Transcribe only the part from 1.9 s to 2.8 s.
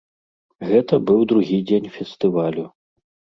фестывалю.